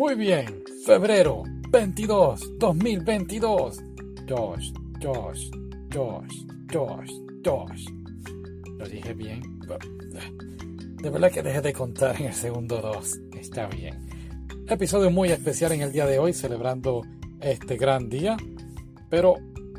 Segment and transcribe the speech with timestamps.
[0.00, 3.80] Muy bien, febrero 22, 2022.
[4.24, 5.50] Dos, dos,
[5.90, 7.84] dos, dos, dos.
[8.78, 9.42] Lo dije bien.
[11.02, 13.20] De verdad que dejé de contar en el segundo dos.
[13.38, 14.08] Está bien.
[14.66, 17.02] Episodio muy especial en el día de hoy, celebrando
[17.38, 18.38] este gran día.
[19.10, 19.34] Pero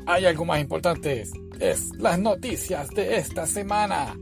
[0.06, 1.24] hay algo más importante.
[1.58, 4.16] Es las noticias de esta semana.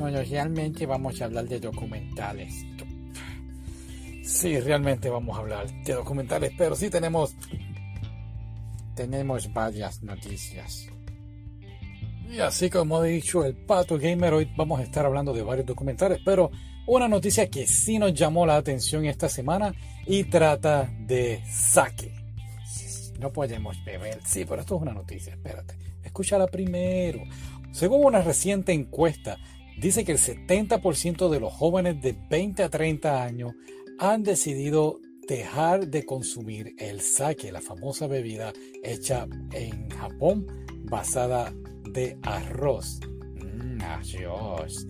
[0.00, 2.73] No, realmente vamos a hablar de documentales.
[4.24, 7.36] Sí, realmente vamos a hablar de documentales, pero sí tenemos
[8.94, 10.88] tenemos varias noticias.
[12.30, 15.66] Y así como he dicho el Pato Gamer, hoy vamos a estar hablando de varios
[15.66, 16.50] documentales, pero
[16.86, 19.74] una noticia que sí nos llamó la atención esta semana
[20.06, 22.14] y trata de saque.
[23.20, 27.20] No podemos beber, sí, pero esto es una noticia, espérate, escúchala primero.
[27.72, 29.38] Según una reciente encuesta,
[29.78, 33.52] dice que el 70% de los jóvenes de 20 a 30 años
[33.98, 40.46] han decidido dejar de consumir el sake, la famosa bebida hecha en Japón
[40.84, 41.52] basada
[41.90, 43.00] de arroz.
[43.36, 44.86] Mm, arroz.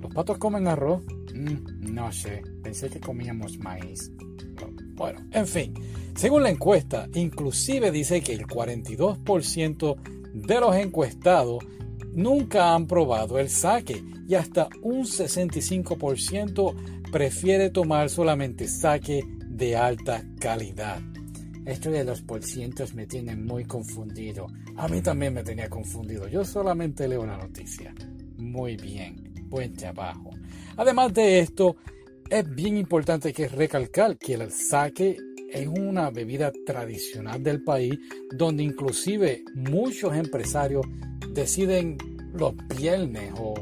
[0.00, 1.02] ¿Los patos comen arroz?
[1.34, 4.12] Mm, no sé, pensé que comíamos maíz.
[4.94, 5.74] Bueno, en fin,
[6.14, 9.96] según la encuesta, inclusive dice que el 42%
[10.34, 11.64] de los encuestados
[12.12, 20.22] nunca han probado el sake y hasta un 65% prefiere tomar solamente saque de alta
[20.38, 21.00] calidad.
[21.66, 24.46] Esto de los porcientos me tiene muy confundido.
[24.76, 26.26] A mí también me tenía confundido.
[26.28, 27.94] Yo solamente leo la noticia.
[28.38, 30.30] Muy bien, buen trabajo.
[30.76, 31.76] Además de esto,
[32.30, 35.18] es bien importante que recalcar que el sake
[35.52, 37.98] es una bebida tradicional del país
[38.32, 40.86] donde inclusive muchos empresarios
[41.32, 41.98] deciden
[42.32, 43.54] los viernes o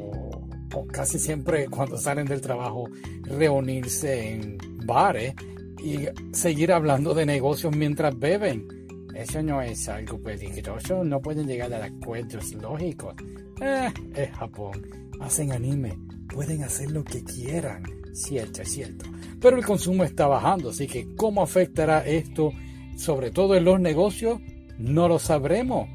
[0.93, 2.89] casi siempre cuando salen del trabajo,
[3.23, 5.35] reunirse en bares
[5.83, 8.67] y seguir hablando de negocios mientras beben.
[9.15, 13.15] Eso no es algo peligroso, no pueden llegar a acuerdos lógicos.
[13.61, 14.87] Eh, es Japón,
[15.21, 15.99] hacen anime,
[16.33, 17.83] pueden hacer lo que quieran.
[18.13, 19.05] Cierto, es cierto.
[19.41, 22.53] Pero el consumo está bajando, así que ¿cómo afectará esto,
[22.97, 24.41] sobre todo en los negocios?
[24.79, 25.89] No lo sabremos.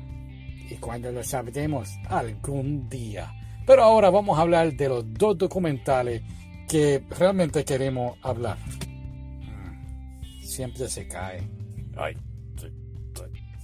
[0.73, 3.31] Y cuando lo sabremos, algún día.
[3.67, 6.23] Pero ahora vamos a hablar de los dos documentales
[6.67, 8.57] que realmente queremos hablar.
[8.57, 11.47] Mm, siempre se cae.
[11.95, 12.17] Ay,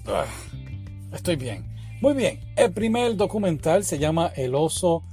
[0.05, 0.25] ah,
[1.11, 1.65] estoy bien.
[1.99, 2.39] Muy bien.
[2.55, 5.03] El primer documental se llama El oso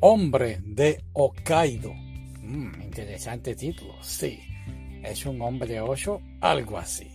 [0.00, 1.92] hombre de Hokkaido.
[2.40, 4.40] Mm, interesante título, sí.
[5.04, 7.08] Es un hombre oso, algo así.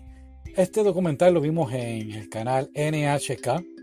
[0.55, 3.80] Este documental lo vimos en el canal NHK.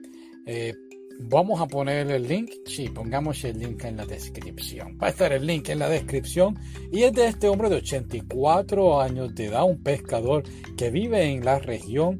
[0.48, 0.74] Eh,
[1.20, 4.96] Vamos a poner el link, sí, pongamos el link en la descripción.
[5.02, 6.56] Va a estar el link en la descripción
[6.92, 10.44] y es de este hombre de 84 años de edad, un pescador
[10.76, 12.18] que vive en la región,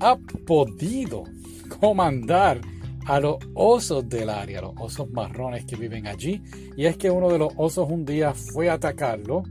[0.00, 0.16] ha
[0.46, 1.24] podido
[1.78, 2.62] comandar
[3.04, 6.42] a los osos del área, los osos marrones que viven allí.
[6.74, 9.42] Y es que uno de los osos un día fue a atacarlo.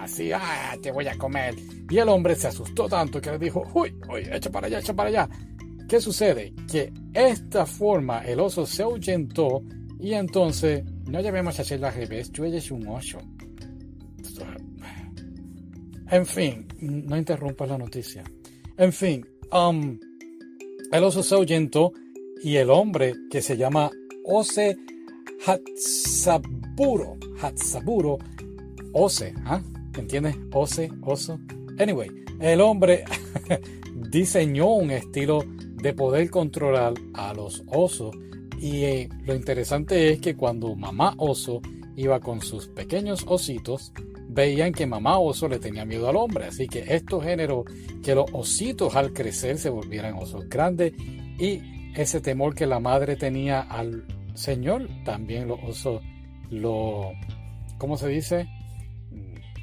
[0.00, 1.54] Así, ah, te voy a comer.
[1.88, 4.94] Y el hombre se asustó tanto que le dijo, uy, uy, echa para allá, echa
[4.94, 5.28] para allá.
[5.92, 6.54] ¿Qué sucede?
[6.70, 9.62] Que esta forma el oso se ahuyentó
[10.00, 12.32] y entonces no debemos hacerlo al revés.
[12.32, 13.18] Yo un oso.
[16.10, 18.24] En fin, no interrumpas la noticia.
[18.78, 20.00] En fin, um,
[20.90, 21.92] el oso se ahuyentó
[22.42, 23.90] y el hombre que se llama
[24.24, 24.78] Ose
[25.44, 28.16] Hatsaburo, Hatsaburo,
[28.94, 29.60] Ose, ¿ah?
[29.98, 30.36] ¿entiendes?
[30.54, 31.38] Ose, oso.
[31.78, 32.08] Anyway,
[32.40, 33.04] el hombre
[34.10, 35.44] diseñó un estilo
[35.82, 38.16] de poder controlar a los osos.
[38.58, 41.60] Y eh, lo interesante es que cuando mamá oso
[41.96, 43.92] iba con sus pequeños ositos,
[44.28, 46.46] veían que mamá oso le tenía miedo al hombre.
[46.46, 47.64] Así que esto generó
[48.02, 50.92] que los ositos al crecer se volvieran osos grandes
[51.38, 51.60] y
[51.94, 56.02] ese temor que la madre tenía al Señor, también los osos
[56.50, 57.12] lo,
[57.78, 58.48] ¿cómo se dice?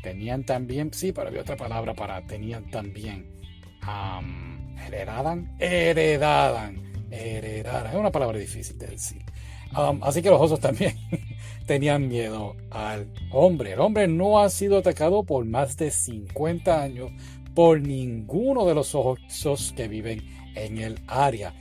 [0.04, 3.40] Tenían también, sí, pero había otra palabra para tenían también
[4.86, 6.82] heredaban, heredaban,
[7.12, 7.92] heredaban.
[7.92, 9.22] Es una palabra difícil de decir.
[10.02, 10.96] Así que los osos también
[11.66, 13.74] tenían miedo al hombre.
[13.74, 17.12] El hombre no ha sido atacado por más de 50 años
[17.54, 20.24] por ninguno de los osos que viven
[20.56, 21.54] en el área.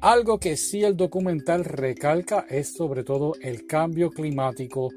[0.00, 4.90] Algo que sí el documental recalca es sobre todo el cambio climático,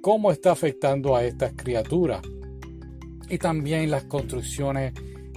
[0.00, 2.22] cómo está afectando a estas criaturas
[3.28, 4.92] y también las construcciones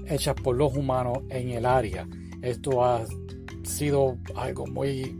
[0.07, 2.07] hechas por los humanos en el área.
[2.41, 3.05] Esto ha
[3.63, 5.19] sido algo muy...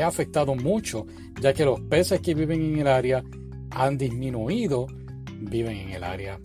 [0.00, 1.06] ha afectado mucho,
[1.40, 3.22] ya que los peces que viven en el área
[3.70, 4.86] han disminuido
[5.50, 6.38] viven en el área,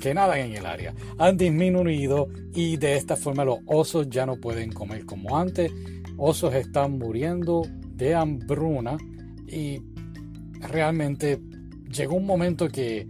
[0.00, 4.36] que nadan en el área, han disminuido y de esta forma los osos ya no
[4.36, 5.72] pueden comer como antes.
[6.16, 7.62] Osos están muriendo
[7.94, 8.96] de hambruna
[9.46, 9.80] y
[10.60, 11.40] realmente
[11.90, 13.06] llegó un momento que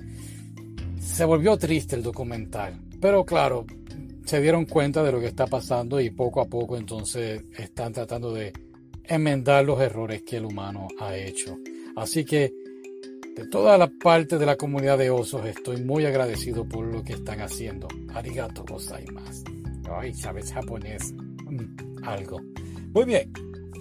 [1.00, 2.78] se volvió triste el documental.
[3.00, 3.66] Pero claro,
[4.24, 8.32] se dieron cuenta de lo que está pasando y poco a poco entonces están tratando
[8.32, 8.52] de
[9.04, 11.58] enmendar los errores que el humano ha hecho.
[11.96, 12.52] Así que
[13.36, 17.14] de toda la parte de la comunidad de osos estoy muy agradecido por lo que
[17.14, 17.88] están haciendo.
[18.14, 19.44] Arigato gozaimasu.
[19.90, 21.12] Ay, sabes japonés.
[21.12, 22.40] Mm, algo.
[22.92, 23.32] Muy bien.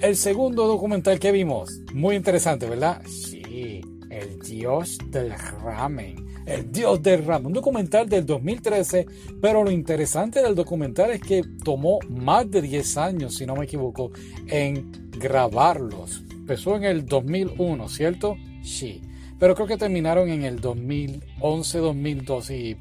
[0.02, 3.04] El segundo documental que vimos, muy interesante, ¿verdad?
[3.06, 6.31] Sí, el dios del ramen.
[6.46, 9.06] El dios del ramen, un documental del 2013,
[9.42, 13.66] pero lo interesante del documental es que tomó más de 10 años, si no me
[13.66, 14.12] equivoco,
[14.48, 16.24] en grabarlos.
[16.32, 18.36] Empezó en el 2001, ¿cierto?
[18.64, 19.02] Sí.
[19.40, 22.78] Pero creo que terminaron en el 2011, 2012 y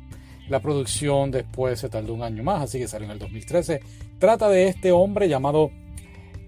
[0.50, 3.80] la producción después se tardó un año más, así que salió en el 2013.
[4.18, 5.70] Trata de este hombre llamado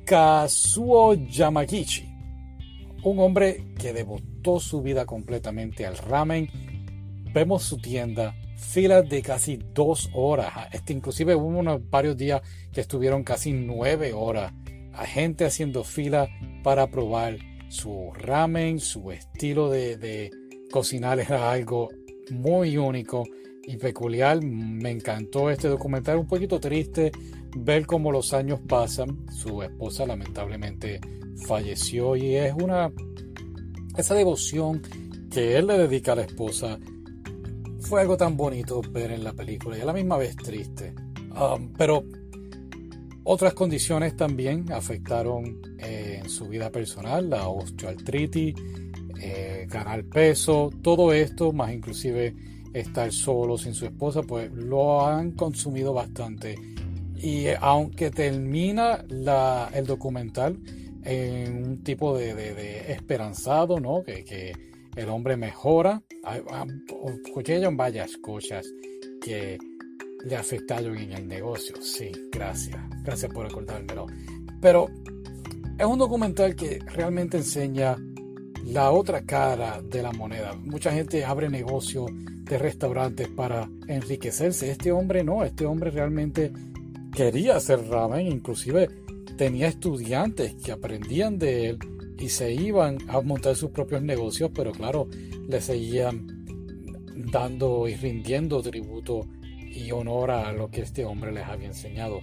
[0.04, 2.08] Kazuo Yamagichi,
[3.04, 6.50] un hombre que debutó su vida completamente al ramen.
[7.32, 12.43] Vemos su tienda, filas de casi dos horas, este, inclusive hubo unos varios días
[12.73, 14.52] que estuvieron casi nueve horas,
[14.93, 16.29] a gente haciendo fila
[16.62, 17.38] para probar
[17.69, 20.31] su ramen, su estilo de, de
[20.70, 21.88] cocinar era algo
[22.31, 23.25] muy único
[23.64, 24.43] y peculiar.
[24.43, 27.12] Me encantó este documental, un poquito triste
[27.56, 29.26] ver cómo los años pasan.
[29.31, 31.00] Su esposa lamentablemente
[31.46, 32.93] falleció y es una
[33.96, 34.82] esa devoción
[35.31, 36.79] que él le dedica a la esposa
[37.82, 40.94] fue algo tan bonito ver en la película y a la misma vez triste.
[41.31, 42.05] Um, pero
[43.25, 48.55] otras condiciones también afectaron eh, en su vida personal, la osteoartritis,
[49.20, 52.34] eh, ganar peso, todo esto, más inclusive
[52.73, 56.56] estar solo sin su esposa, pues lo han consumido bastante.
[57.17, 59.05] Y aunque termina
[59.73, 60.58] el documental
[61.05, 64.02] en un tipo de, esperanzado, ¿no?
[64.02, 66.02] Que, que, el hombre mejora,
[67.24, 68.66] escucharon varias cosas
[69.20, 69.58] que
[70.24, 71.76] le afectaron en el negocio.
[71.80, 72.78] Sí, gracias.
[73.02, 74.06] Gracias por recordármelo.
[74.60, 74.88] Pero
[75.78, 77.96] es un documental que realmente enseña
[78.64, 80.54] la otra cara de la moneda.
[80.54, 82.10] Mucha gente abre negocios
[82.44, 84.70] de restaurantes para enriquecerse.
[84.70, 86.52] Este hombre no, este hombre realmente
[87.12, 88.88] quería hacer ramen, inclusive
[89.36, 91.78] tenía estudiantes que aprendían de él
[92.22, 95.08] y se iban a montar sus propios negocios, pero claro,
[95.48, 96.44] le seguían
[97.32, 99.26] dando y rindiendo tributo
[99.58, 102.20] y honor a lo que este hombre les había enseñado.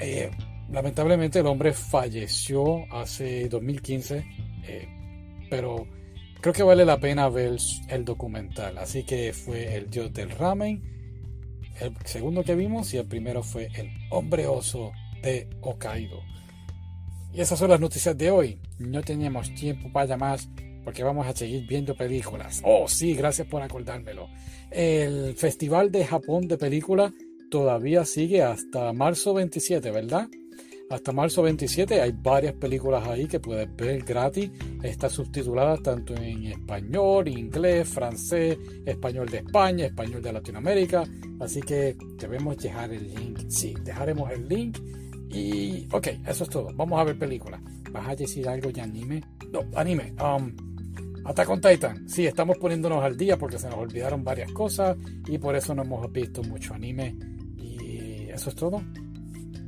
[0.00, 0.30] Eh,
[0.70, 4.24] lamentablemente el hombre falleció hace 2015,
[4.66, 4.88] eh,
[5.50, 5.86] pero
[6.40, 7.58] creo que vale la pena ver
[7.88, 8.78] el documental.
[8.78, 10.82] Así que fue el dios del ramen,
[11.78, 14.92] el segundo que vimos y el primero fue el hombre oso
[15.22, 16.22] de Hokkaido.
[17.34, 18.58] Y esas son las noticias de hoy.
[18.78, 20.48] No tenemos tiempo para más
[20.84, 22.60] porque vamos a seguir viendo películas.
[22.64, 24.28] Oh, sí, gracias por acordármelo.
[24.70, 27.12] El Festival de Japón de Películas
[27.50, 30.28] todavía sigue hasta marzo 27, ¿verdad?
[30.90, 34.50] Hasta marzo 27 hay varias películas ahí que puedes ver gratis.
[34.82, 41.02] Está subtitulada tanto en español, inglés, francés, español de España, español de Latinoamérica.
[41.40, 43.40] Así que debemos dejar el link.
[43.48, 44.78] Sí, dejaremos el link.
[45.34, 46.70] Y ok, eso es todo.
[46.74, 47.60] Vamos a ver películas.
[47.90, 49.22] ¿Vas a decir algo de anime?
[49.52, 50.14] No, anime.
[50.22, 50.54] Um,
[51.24, 52.08] Attack on Titan.
[52.08, 55.82] Sí, estamos poniéndonos al día porque se nos olvidaron varias cosas y por eso no
[55.82, 57.16] hemos visto mucho anime.
[57.56, 58.82] Y eso es todo.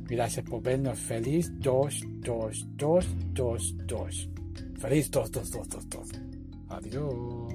[0.07, 0.99] Gracias por vernos.
[0.99, 4.29] Feliz 2, 2, 2, 2, 2.
[4.79, 6.07] Feliz 2, 2, 2, 2, 2.
[6.69, 7.53] Adiós.